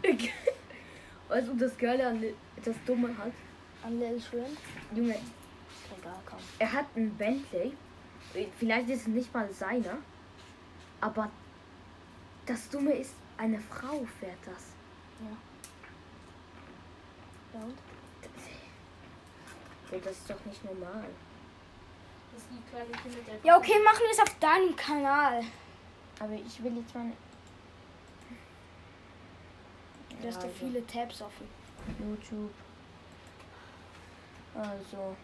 Weißt 1.29 1.49
du, 1.49 1.55
das 1.55 1.77
Geile 1.79 2.07
an 2.09 2.23
das 2.65 2.77
Dumme 2.87 3.17
hat? 3.17 3.33
An 3.83 3.99
Lil 3.99 4.21
Schwimmen. 4.21 4.57
Junge, 4.95 5.17
Egal, 5.99 6.21
komm. 6.27 6.39
er 6.59 6.73
hat 6.73 6.87
einen 6.95 7.15
Bentley. 7.17 7.73
Vielleicht 8.59 8.89
ist 8.91 9.03
es 9.03 9.07
nicht 9.07 9.33
mal 9.33 9.51
seiner. 9.53 9.99
Aber 11.01 11.31
das 12.47 12.69
Dumme 12.69 12.93
ist, 12.93 13.15
eine 13.39 13.59
Frau 13.59 14.05
fährt 14.19 14.39
das. 14.45 14.67
Ja, 15.23 15.37
und? 17.61 17.79
Das 19.91 20.13
ist 20.13 20.31
doch 20.31 20.45
nicht 20.47 20.65
normal. 20.65 21.05
Das 22.33 22.43
sind 22.45 22.59
die 22.59 22.71
kleinen 22.71 22.93
Kinder, 22.93 23.19
der 23.27 23.35
Ja, 23.43 23.59
okay, 23.59 23.75
machen 23.85 24.01
wir 24.01 24.11
es 24.13 24.21
auf 24.21 24.39
deinem 24.39 24.77
Kanal. 24.77 25.43
Aber 26.21 26.35
ich 26.35 26.63
will 26.63 26.77
jetzt 26.77 26.95
mal. 26.95 27.13
Du 30.21 30.29
hast 30.29 30.37
ja 30.37 30.43
also, 30.43 30.55
viele 30.59 30.87
Tabs 30.87 31.23
offen. 31.23 31.49
YouTube. 31.99 32.53
Also. 34.55 35.17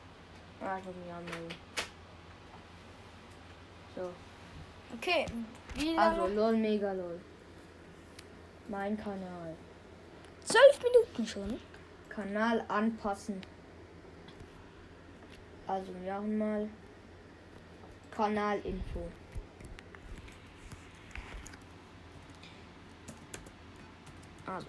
Ah, 0.60 0.78
ich 0.78 0.84
muss 0.84 0.94
mich 0.96 1.12
anmelden. 1.12 1.54
So. 3.94 4.10
Okay, 4.96 5.26
wie 5.74 5.94
lange? 5.94 6.22
Also, 6.22 6.34
lol, 6.34 6.56
mega 6.56 6.92
lol. 6.92 7.20
Mein 8.68 8.96
Kanal. 8.96 9.54
Zwölf 10.44 10.82
Minuten 10.82 11.26
schon. 11.26 11.60
Kanal 12.08 12.64
anpassen. 12.68 13.40
Also, 15.66 15.92
wir 16.00 16.12
machen 16.12 16.38
mal 16.38 16.68
Kanalinfo. 18.12 19.08
Also, 24.46 24.68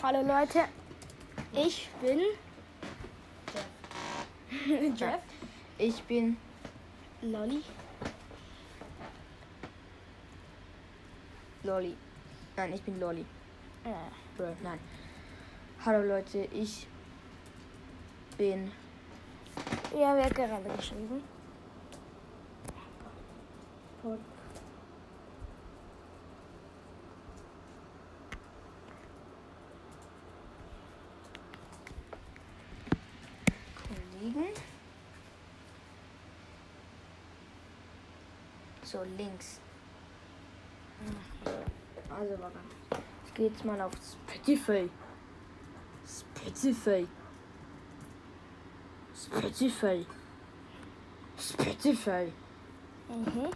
Hallo 0.00 0.22
Leute, 0.22 0.60
ich 1.52 1.88
bin 2.00 2.20
Jeff. 4.94 5.18
ich 5.78 6.00
bin 6.04 6.36
Lolly. 7.20 7.64
Lolli. 11.64 11.96
Nein, 12.56 12.74
ich 12.74 12.82
bin 12.82 13.00
Lolli. 13.00 13.26
Äh, 13.84 14.44
nein. 14.62 14.78
Hallo 15.84 16.06
Leute, 16.06 16.48
ich 16.52 16.86
bin 18.38 18.70
ja, 19.98 20.14
wer 20.14 20.24
hat 20.26 20.34
gerade 20.34 20.76
geschrieben? 20.76 21.22
Kollegen. 33.74 34.54
So, 38.82 39.02
links. 39.16 39.60
Also, 42.10 42.38
warte. 42.40 42.58
Ich 43.26 43.34
gehe 43.34 43.48
jetzt 43.48 43.64
mal 43.64 43.80
auf 43.80 43.92
Spotify. 43.94 44.88
Spotify. 46.06 47.06
Spotify. 49.28 50.06
Spotify. 51.38 52.32
Mhm. 53.08 53.50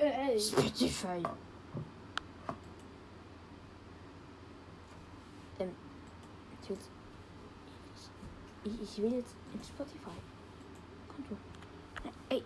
Ey. 0.00 0.38
Spotify. 0.40 1.22
Ähm, 5.58 5.70
ich 6.62 6.70
will, 6.70 6.78
ich, 8.64 8.82
ich 8.82 9.02
will 9.02 9.12
jetzt 9.14 9.34
in 9.52 9.64
Spotify. 9.64 10.18
Konto. 11.08 11.36
Ey. 12.28 12.42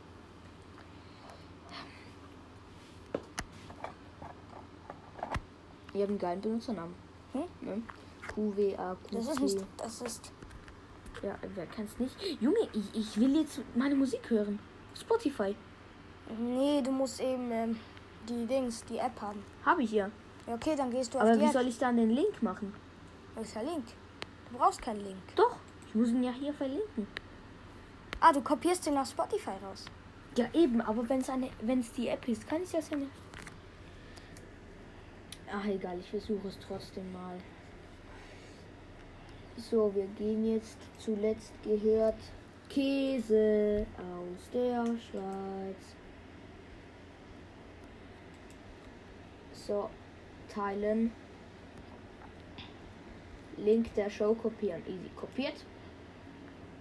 Ihr 5.95 6.03
habt 6.03 6.11
einen 6.11 6.19
geilen 6.19 6.41
Benutzernamen. 6.41 6.95
Hm? 7.33 7.45
Ne? 7.61 7.83
QWAQC. 8.29 9.11
Das 9.11 9.29
ist 9.29 9.41
nicht, 9.41 9.65
das 9.77 10.03
ist, 10.03 10.33
Ja, 11.23 11.37
wer 11.55 11.67
kann's 11.67 11.99
nicht? 11.99 12.15
Junge, 12.41 12.69
ich, 12.73 12.95
ich 12.95 13.21
will 13.21 13.37
jetzt 13.41 13.61
meine 13.75 13.95
Musik 13.95 14.31
hören. 14.31 14.59
Spotify. 14.95 15.55
nee, 16.39 16.81
du 16.83 16.91
musst 16.93 17.21
eben 17.21 17.51
ähm, 17.51 17.79
die 18.29 18.47
Dings, 18.47 18.85
die 18.85 18.99
App 18.99 19.21
haben. 19.21 19.43
Habe 19.65 19.83
ich 19.83 19.93
ja. 19.93 20.11
Ja, 20.47 20.55
okay, 20.55 20.75
dann 20.77 20.91
gehst 20.91 21.15
du 21.15 21.19
Aber 21.19 21.31
auf 21.31 21.37
die 21.37 21.43
wie 21.43 21.47
App. 21.47 21.53
soll 21.53 21.67
ich 21.67 21.79
dann 21.79 21.97
den 21.97 22.11
Link 22.11 22.43
machen? 22.43 22.73
Der 23.37 23.63
Link? 23.63 23.85
Du 24.51 24.59
brauchst 24.59 24.83
keinen 24.83 25.05
Link. 25.05 25.19
Doch, 25.37 25.57
ich 25.87 25.95
muss 25.95 26.09
ihn 26.09 26.23
ja 26.23 26.33
hier 26.33 26.53
verlinken. 26.53 27.07
Ah, 28.21 28.33
du 28.33 28.41
kopierst 28.41 28.87
den 28.87 28.99
auf 28.99 29.09
Spotify 29.09 29.53
raus. 29.65 29.85
Ja, 30.37 30.47
eben, 30.53 30.81
aber 30.81 31.09
wenn 31.09 31.21
es 31.21 31.31
eine, 31.31 31.51
wenn 31.63 31.81
es 31.81 31.93
die 31.93 32.09
App 32.09 32.27
ist, 32.29 32.49
kann 32.49 32.63
ich 32.63 32.71
das 32.71 32.91
ja 32.91 32.97
nicht. 32.97 33.11
Ach, 35.53 35.65
egal, 35.65 35.99
ich 35.99 36.11
versuche 36.11 36.49
es 36.49 36.59
trotzdem 36.67 37.13
mal. 37.13 37.39
So, 39.59 39.93
wir 39.93 40.07
gehen 40.07 40.45
jetzt 40.45 40.79
zuletzt 40.99 41.53
gehört 41.65 42.15
Käse 42.69 43.85
aus 43.99 44.51
der 44.53 44.85
Schweiz. 44.85 45.97
So, 49.53 49.91
teilen. 50.49 51.13
Link 53.57 53.93
der 53.95 54.09
Show 54.09 54.33
kopieren. 54.35 54.81
Easy 54.87 55.11
kopiert. 55.17 55.65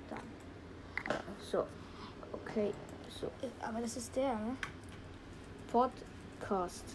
Dann. 0.07 1.17
So, 1.39 1.65
okay. 2.31 2.72
So, 3.10 3.31
Aber 3.60 3.81
das 3.81 3.98
ist 3.98 4.15
der, 4.15 4.36
ne? 4.36 4.55
Podcast. 5.72 6.86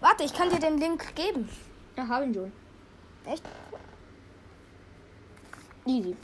Warte, 0.00 0.24
ich 0.24 0.32
kann 0.32 0.48
dir 0.48 0.58
den 0.58 0.78
Link 0.78 1.14
geben. 1.14 1.46
Ja, 1.96 2.08
haben 2.08 2.32
schon. 2.32 2.65
Echt? 3.26 3.42
Easy. 5.84 6.16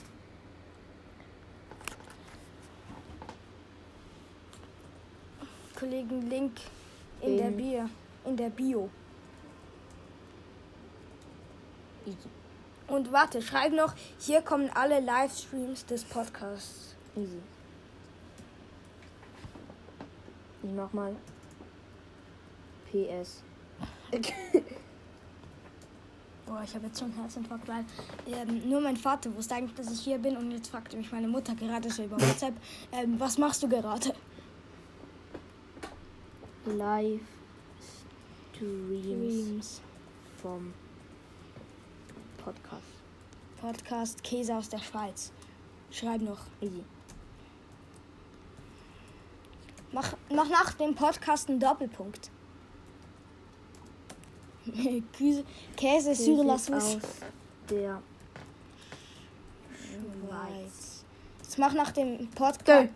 Kollegen 5.78 6.28
Link 6.28 6.52
in 7.20 7.36
der 7.36 7.48
In- 7.48 7.56
Bio. 7.56 7.88
In 8.24 8.36
der 8.36 8.50
Bio. 8.50 8.88
Easy. 12.06 12.28
Und 12.88 13.10
warte, 13.12 13.40
schreib 13.40 13.72
noch, 13.72 13.94
hier 14.18 14.42
kommen 14.42 14.68
alle 14.74 15.00
Livestreams 15.00 15.86
des 15.86 16.04
Podcasts. 16.04 16.94
Easy. 17.16 17.38
Ich 20.62 20.70
mach 20.70 20.92
mal 20.92 21.16
PS. 22.90 23.42
Boah, 26.46 26.62
ich 26.64 26.74
habe 26.74 26.86
jetzt 26.86 26.98
schon 26.98 27.10
einen 27.12 27.20
Herzinfarkt, 27.20 27.68
weil 27.68 27.84
ähm, 28.26 28.68
nur 28.68 28.80
mein 28.80 28.96
Vater 28.96 29.34
wusste 29.34 29.54
eigentlich, 29.54 29.74
dass 29.74 29.92
ich 29.92 30.00
hier 30.00 30.18
bin 30.18 30.36
und 30.36 30.50
jetzt 30.50 30.68
fragte 30.68 30.96
mich 30.96 31.10
meine 31.12 31.28
Mutter 31.28 31.54
gerade 31.54 31.88
so 31.90 32.02
über 32.02 32.20
WhatsApp, 32.20 32.54
ähm, 32.90 33.18
was 33.18 33.38
machst 33.38 33.62
du 33.62 33.68
gerade? 33.68 34.12
Live 36.64 37.20
Streams 38.54 39.80
vom 40.40 40.72
Podcast. 42.38 42.82
Podcast 43.60 44.22
Käse 44.22 44.56
aus 44.56 44.68
der 44.68 44.78
Schweiz. 44.78 45.32
Schreib 45.90 46.20
noch. 46.20 46.40
Easy. 46.60 46.84
Mach, 49.92 50.14
mach 50.34 50.48
nach 50.48 50.74
dem 50.74 50.94
Podcast 50.94 51.48
einen 51.48 51.60
Doppelpunkt. 51.60 52.30
Käse, 55.12 55.44
Käse 55.76 56.14
sur 56.14 56.44
la 56.44 56.54
aus 56.54 56.66
der 56.66 56.80
Schweiz. 60.28 61.04
Jetzt 61.42 61.58
mach 61.58 61.74
nach 61.74 61.90
dem 61.90 62.28
Podcast. 62.30 62.88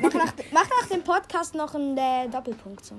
Mach 0.00 0.14
nach, 0.14 0.32
mach 0.52 0.68
nach 0.80 0.88
dem 0.90 1.02
Podcast 1.02 1.54
noch 1.54 1.74
einen 1.74 1.96
äh, 1.98 2.28
Doppelpunkt 2.28 2.84
so. 2.84 2.96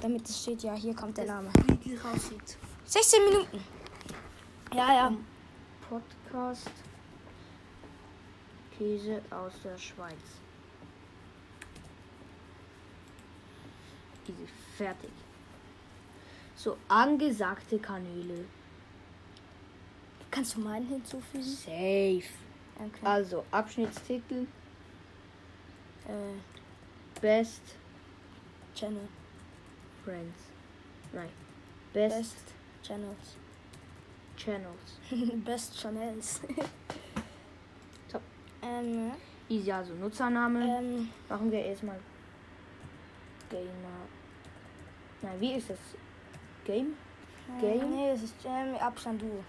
Damit 0.00 0.28
es 0.28 0.42
steht, 0.42 0.62
ja, 0.62 0.74
hier 0.74 0.94
kommt 0.94 1.18
der 1.18 1.26
Name. 1.26 1.50
Wie 1.66 1.90
die 1.90 1.98
aussieht. 1.98 2.56
16 2.86 3.24
Minuten. 3.24 3.60
Ja, 4.74 4.94
ja. 4.94 5.12
Podcast 5.88 6.70
Käse 8.78 9.20
aus 9.30 9.52
der 9.62 9.76
Schweiz. 9.76 10.14
Easy, 14.26 14.48
fertig. 14.76 15.10
So, 16.62 16.76
angesagte 16.86 17.76
Kanäle. 17.80 18.44
Kannst 20.30 20.54
du 20.54 20.60
meinen 20.60 20.86
hinzufügen? 20.86 21.42
Safe. 21.42 22.22
Okay. 22.76 23.02
Also, 23.04 23.44
Abschnittstitel 23.50 24.46
Äh, 26.06 27.20
Best 27.20 27.62
Channel. 28.76 29.08
Friends. 30.04 30.38
Nein. 31.12 31.30
Best, 31.92 32.16
Best 32.16 32.54
Channels. 32.84 33.36
Channels. 34.36 35.00
Best 35.44 35.80
Channels. 35.80 36.40
Top. 38.08 38.22
ähm, 38.62 39.08
ja. 39.08 39.16
Easy, 39.48 39.72
also 39.72 39.94
Nutzername. 39.94 40.60
ähm, 40.78 41.08
Machen 41.28 41.50
wir 41.50 41.64
erstmal 41.64 41.98
Gamer. 43.50 44.06
Nein, 45.22 45.40
wie 45.40 45.54
ist 45.54 45.68
das? 45.70 45.78
Game? 46.64 46.96
Game? 47.60 47.90
Nee, 47.90 48.10
das 48.12 48.22
ist 48.22 48.34
ähm, 48.44 48.76
Abstand 48.76 49.20
Duo. 49.20 49.44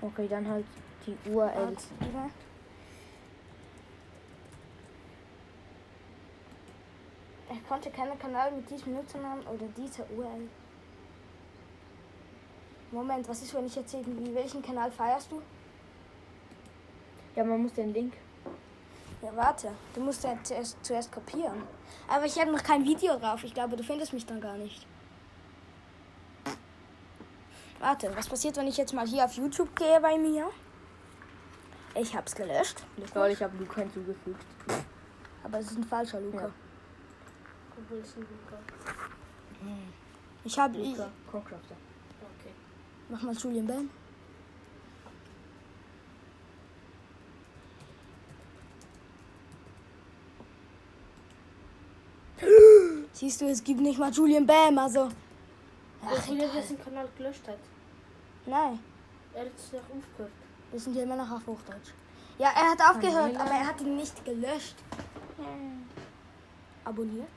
Okay, 0.00 0.28
dann 0.28 0.46
halt 0.46 0.66
die 1.06 1.16
URL. 1.30 1.76
Er 7.48 7.56
konnte 7.68 7.90
keinen 7.90 8.18
Kanal 8.18 8.52
mit 8.52 8.68
diesem 8.68 8.94
Nutzernamen 8.94 9.46
oder 9.46 9.66
dieser 9.76 10.04
URL. 10.10 10.48
Moment, 12.90 13.28
was 13.28 13.42
ist, 13.42 13.54
wenn 13.54 13.66
ich 13.66 13.74
jetzt 13.74 13.94
irgendwie, 13.94 14.34
welchen 14.34 14.62
Kanal 14.62 14.90
feierst 14.90 15.32
du? 15.32 15.40
Ja, 17.34 17.44
man 17.44 17.62
muss 17.62 17.72
den 17.72 17.92
Link. 17.92 18.14
Ja, 19.24 19.34
warte, 19.36 19.70
du 19.94 20.00
musst 20.02 20.22
ja 20.22 20.36
zuerst, 20.42 20.76
zuerst 20.84 21.10
kopieren. 21.10 21.62
Aber 22.08 22.26
ich 22.26 22.38
habe 22.38 22.52
noch 22.52 22.62
kein 22.62 22.84
Video 22.84 23.18
drauf. 23.18 23.42
Ich 23.42 23.54
glaube, 23.54 23.74
du 23.74 23.82
findest 23.82 24.12
mich 24.12 24.26
dann 24.26 24.38
gar 24.38 24.58
nicht. 24.58 24.86
Warte, 27.80 28.14
was 28.14 28.28
passiert, 28.28 28.56
wenn 28.58 28.66
ich 28.66 28.76
jetzt 28.76 28.92
mal 28.92 29.06
hier 29.06 29.24
auf 29.24 29.32
YouTube 29.32 29.74
gehe 29.76 29.98
bei 30.00 30.18
mir? 30.18 30.50
Ich 31.94 32.14
hab's 32.14 32.34
gelöscht. 32.34 32.82
Lol, 33.14 33.28
ich 33.28 33.42
habe 33.42 33.56
Luca 33.56 33.80
hinzugefügt. 33.80 34.44
Aber 35.42 35.58
es 35.58 35.70
ist 35.70 35.78
ein 35.78 35.84
falscher 35.84 36.20
Luca. 36.20 36.42
Ja. 36.42 36.50
Obwohl 37.78 37.98
es 37.98 38.16
ein 38.16 38.20
Luca. 38.20 38.58
Ich 40.44 40.58
habe. 40.58 40.76
Luca, 40.76 41.08
Concrafter. 41.30 41.76
Okay. 42.38 42.52
Mach 43.08 43.22
mal 43.22 43.34
Julian 43.34 43.66
Bam. 43.66 43.90
Siehst 53.24 53.40
du, 53.40 53.46
es 53.48 53.64
gibt 53.64 53.80
nicht 53.80 53.98
mal 53.98 54.12
Julian 54.12 54.46
Bam, 54.46 54.76
also. 54.76 55.08
Ach, 56.04 56.26
der 56.26 56.34
egal. 56.34 56.50
dessen 56.50 56.78
Kanal 56.78 57.08
gelöscht 57.16 57.48
hat. 57.48 57.56
Nein, 58.44 58.78
Er 59.32 59.46
hat 59.46 59.50
es 59.56 59.72
noch 59.72 59.80
aufgehört. 59.80 60.32
wir 60.70 60.78
sind 60.78 60.94
ja 60.94 61.04
immer 61.04 61.16
noch 61.16 61.30
auf 61.30 61.46
Hochdeutsch. 61.46 61.92
Ja, 62.36 62.48
er 62.54 62.72
hat 62.72 62.80
aufgehört, 62.82 63.32
Kanäle. 63.32 63.40
aber 63.40 63.50
er 63.52 63.66
hat 63.66 63.80
ihn 63.80 63.96
nicht 63.96 64.22
gelöscht. 64.26 64.74
Abonniert? 66.84 67.28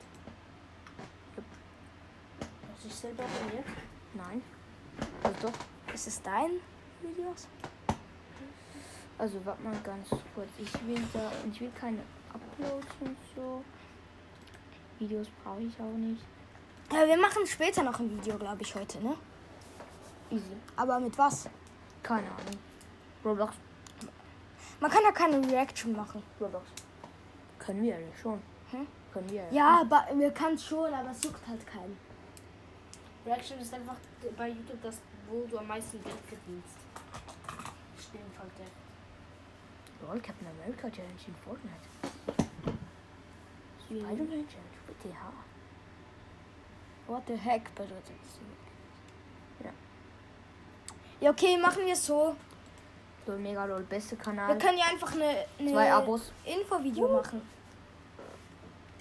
Hast 2.70 2.84
du 2.84 2.88
dich 2.88 2.94
selber 2.94 3.22
abonniert? 3.22 3.64
Nein. 4.12 4.42
Also 5.22 5.36
doch. 5.46 5.94
Ist 5.94 6.06
es 6.06 6.20
dein 6.20 6.50
Videos? 7.00 7.48
Also 9.16 9.40
warte 9.42 9.62
mal 9.62 9.74
ganz 9.82 10.10
kurz. 10.34 10.50
Ich 10.58 10.70
will 10.86 11.02
da. 11.14 11.32
Ich 11.50 11.58
will 11.62 11.72
keine 11.80 12.00
Uploads 12.34 12.86
und 13.00 13.16
so. 13.34 13.64
Videos 14.98 15.28
brauche 15.42 15.62
ich 15.62 15.74
auch 15.80 15.96
nicht. 15.96 16.22
Ja, 16.92 17.06
wir 17.06 17.16
machen 17.18 17.46
später 17.46 17.82
noch 17.82 17.98
ein 18.00 18.10
Video, 18.10 18.36
glaube 18.38 18.62
ich, 18.62 18.74
heute, 18.74 19.02
ne? 19.02 19.14
Easy. 20.30 20.56
Aber 20.76 20.98
mit 20.98 21.16
was? 21.16 21.48
Keine 22.02 22.26
Ahnung. 22.26 22.58
Roblox. 23.24 23.54
Man 24.80 24.90
kann 24.90 25.02
ja 25.02 25.12
keine 25.12 25.46
Reaction 25.50 25.92
machen. 25.92 26.22
Roblox. 26.40 26.66
Können 27.58 27.82
wir 27.82 27.98
ja 27.98 28.06
schon. 28.20 28.40
Hm? 28.70 28.86
Können 29.12 29.30
wir 29.30 29.48
Ja, 29.50 29.80
aber 29.80 30.06
wir 30.14 30.30
können 30.30 30.54
es 30.54 30.64
schon, 30.64 30.92
aber 30.92 31.10
es 31.10 31.22
juckt 31.22 31.46
halt 31.46 31.66
keinen. 31.66 31.96
Reaction 33.26 33.58
ist 33.58 33.74
einfach 33.74 33.96
bei 34.36 34.48
YouTube 34.48 34.82
das, 34.82 35.00
wo 35.28 35.46
du 35.50 35.58
am 35.58 35.66
meisten 35.66 36.02
Geld 36.02 36.16
verdienst. 36.26 36.76
Stimmt 37.98 38.38
halt 38.38 38.50
der. 38.58 40.20
Captain 40.22 40.46
America 40.46 40.88
Challenge 40.88 41.20
in 41.26 41.34
Fortnite. 41.44 41.97
Spider-Man 43.88 44.46
Challenge 44.48 44.78
für 44.86 45.08
TH. 45.08 45.32
What 47.06 47.22
the 47.26 47.34
heck 47.36 47.74
bedeutet 47.74 48.02
das? 48.22 48.40
Ja. 49.64 49.70
Ja, 51.20 51.30
okay, 51.30 51.56
machen 51.56 51.84
wir 51.86 51.94
es 51.94 52.04
so. 52.04 52.36
Lol, 53.26 53.38
mega 53.38 53.64
lol, 53.64 53.82
beste 53.82 54.16
Wir 54.16 54.24
Kanal. 54.24 54.58
können 54.58 54.78
ja 54.78 54.86
einfach 54.90 55.12
eine, 55.12 55.46
eine 55.58 55.70
Zwei 55.70 55.92
Abos. 55.92 56.32
Infovideo 56.44 57.08
machen. 57.08 57.42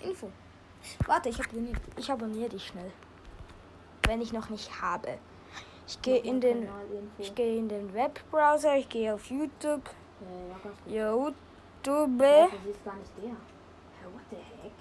Info. 0.02 0.32
Warte, 1.06 1.30
ich 1.30 1.40
abonniere, 1.40 1.80
ich 1.98 2.12
abonniere 2.12 2.50
dich 2.50 2.68
schnell. 2.68 2.92
Wenn 4.06 4.22
ich 4.22 4.32
noch 4.32 4.50
nicht 4.50 4.82
habe. 4.82 5.18
Ich 5.86 6.02
gehe 6.02 6.20
in 6.20 6.42
den 6.42 6.68
ich 7.18 7.34
gehe 7.36 7.58
in 7.58 7.70
den 7.70 7.94
Webbrowser, 7.94 8.78
ich 8.78 8.90
gehe 8.90 9.14
auf 9.14 9.26
YouTube. 9.30 9.90
Äh, 10.88 10.94
ja. 10.94 11.12
YouTube. 11.14 12.20
Das 12.20 12.50
ist 12.70 12.84
gar 12.84 12.96
nicht 12.96 13.12
der. 13.22 13.36
Hä, 14.08 14.14
what 14.14 14.24
the 14.30 14.36
heck? 14.36 14.74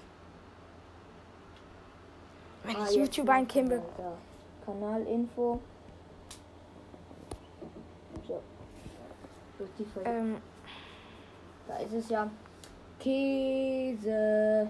Wenn 2.64 2.76
Ah, 2.76 2.88
ich 2.90 2.96
YouTube 2.96 3.26
da. 3.96 4.12
Kanalinfo. 4.64 5.60
So. 8.26 8.42
Ähm, 10.04 10.36
Da 11.68 11.76
ist 11.78 11.92
es 11.92 12.08
ja. 12.08 12.30
Käse 13.00 14.68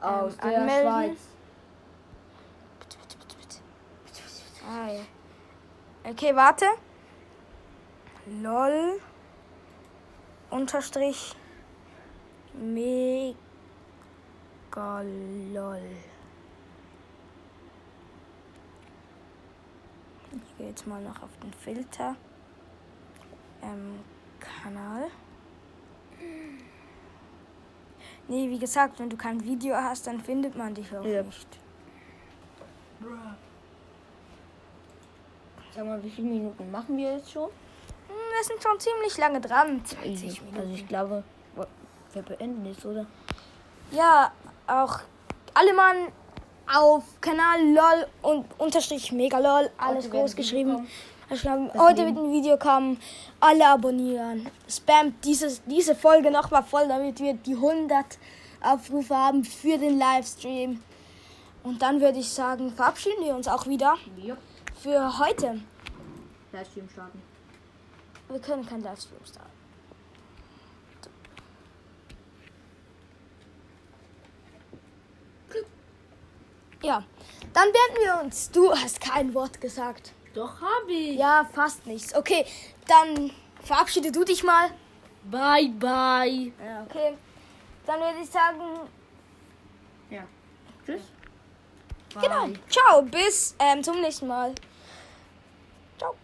aus 0.00 0.34
Ähm, 0.34 0.50
der 0.50 0.60
anmelden. 0.60 0.92
Schweiz. 0.92 1.18
bitte, 2.80 2.98
bitte, 2.98 3.16
bitte, 3.18 3.36
bitte. 4.04 4.20
Ah, 4.68 4.88
ja. 4.88 5.02
Okay, 6.10 6.34
warte. 6.34 6.66
LOL. 8.42 9.00
Unterstrich. 10.50 11.36
Mega 14.76 15.00
LOL. 15.54 15.80
Ich 20.32 20.56
gehe 20.58 20.68
jetzt 20.68 20.86
mal 20.86 21.00
noch 21.02 21.22
auf 21.22 21.30
den 21.42 21.52
Filter. 21.54 22.14
Ähm, 23.62 24.00
Kanal. 24.38 25.06
Nee, 28.28 28.50
wie 28.50 28.58
gesagt, 28.58 28.98
wenn 28.98 29.08
du 29.08 29.16
kein 29.16 29.42
Video 29.42 29.76
hast, 29.76 30.06
dann 30.06 30.20
findet 30.20 30.54
man 30.56 30.74
dich 30.74 30.94
auch 30.94 31.04
Ja. 31.04 31.22
nicht. 31.22 31.46
Sag 35.74 35.86
mal, 35.86 36.02
wie 36.02 36.10
viele 36.10 36.28
Minuten 36.28 36.70
machen 36.70 36.96
wir 36.98 37.12
jetzt 37.16 37.30
schon? 37.32 37.48
Hm, 37.48 38.14
Wir 38.36 38.44
sind 38.44 38.62
schon 38.62 38.78
ziemlich 38.78 39.16
lange 39.16 39.40
dran. 39.40 39.82
20 39.84 40.42
Minuten. 40.42 40.58
Also 40.60 40.74
ich 40.74 40.86
glaube, 40.86 41.24
wir 42.12 42.22
beenden 42.22 42.66
jetzt, 42.66 42.84
oder? 42.84 43.06
Ja, 43.90 44.32
auch 44.66 45.00
alle 45.54 45.72
Mann 45.74 45.96
auf 46.72 47.04
Kanal 47.20 47.60
LOL 47.72 48.06
und 48.22 48.46
unterstrich 48.58 49.12
mega 49.12 49.38
LOL, 49.38 49.70
alles 49.78 50.10
groß 50.10 50.34
geschrieben. 50.34 50.86
Heute 51.28 52.06
wird 52.06 52.16
ein 52.16 52.32
Video 52.32 52.56
kommen. 52.56 53.00
Alle 53.40 53.66
abonnieren. 53.66 54.48
Spamt 54.68 55.24
dieses, 55.24 55.62
diese 55.64 55.94
Folge 55.96 56.30
nochmal 56.30 56.62
voll, 56.62 56.86
damit 56.86 57.18
wir 57.20 57.34
die 57.34 57.54
100 57.54 58.18
Aufrufe 58.60 59.16
haben 59.16 59.44
für 59.44 59.76
den 59.76 59.98
Livestream. 59.98 60.82
Und 61.64 61.82
dann 61.82 62.00
würde 62.00 62.20
ich 62.20 62.28
sagen, 62.28 62.70
verabschieden 62.72 63.24
wir 63.24 63.34
uns 63.34 63.48
auch 63.48 63.66
wieder 63.66 63.96
Ja. 64.16 64.36
für 64.80 65.18
heute. 65.18 65.60
Livestream 66.52 66.88
starten. 66.88 67.20
Wir 68.28 68.38
können 68.40 68.64
kein 68.64 68.82
Livestream 68.82 69.24
starten. 69.24 69.55
Ja, 76.82 77.02
dann 77.52 77.68
werden 77.68 77.96
wir 78.04 78.20
uns. 78.24 78.50
Du 78.50 78.70
hast 78.72 79.00
kein 79.00 79.32
Wort 79.34 79.60
gesagt. 79.60 80.12
Doch, 80.34 80.60
hab 80.60 80.88
ich. 80.88 81.16
Ja, 81.18 81.48
fast 81.54 81.86
nichts. 81.86 82.14
Okay, 82.14 82.44
dann 82.86 83.30
verabschiede 83.62 84.12
du 84.12 84.24
dich 84.24 84.42
mal. 84.44 84.70
Bye, 85.24 85.68
bye. 85.78 86.52
Ja, 86.64 86.82
okay. 86.88 87.16
Dann 87.86 88.00
würde 88.00 88.18
ich 88.22 88.28
sagen, 88.30 88.60
Ja. 90.10 90.22
Tschüss. 90.84 91.02
genau. 92.20 92.48
Ciao, 92.68 93.02
bis 93.02 93.54
ähm, 93.58 93.82
zum 93.82 94.00
nächsten 94.00 94.26
Mal. 94.26 94.54
Ciao. 95.98 96.16